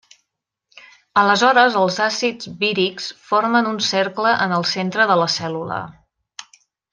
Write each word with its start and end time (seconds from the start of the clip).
Aleshores 1.23 1.75
els 1.81 1.99
àcids 2.07 2.49
vírics 2.63 3.11
formen 3.29 3.69
un 3.75 3.79
cercle 3.91 4.33
en 4.47 4.57
el 4.59 4.67
centre 4.75 5.07
de 5.13 5.19
la 5.25 5.29
cèl·lula. 5.39 5.79